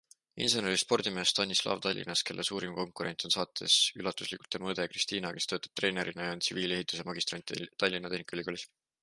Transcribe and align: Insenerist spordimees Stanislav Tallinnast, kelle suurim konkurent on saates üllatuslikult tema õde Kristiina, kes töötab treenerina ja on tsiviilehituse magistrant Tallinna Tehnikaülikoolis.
Insenerist 0.43 0.85
spordimees 0.87 1.33
Stanislav 1.33 1.83
Tallinnast, 1.83 2.25
kelle 2.29 2.45
suurim 2.47 2.73
konkurent 2.79 3.25
on 3.29 3.35
saates 3.35 3.75
üllatuslikult 4.01 4.51
tema 4.57 4.73
õde 4.75 4.87
Kristiina, 4.95 5.35
kes 5.37 5.49
töötab 5.53 5.77
treenerina 5.83 6.27
ja 6.29 6.33
on 6.39 6.43
tsiviilehituse 6.49 7.09
magistrant 7.13 7.57
Tallinna 7.85 8.15
Tehnikaülikoolis. 8.17 8.67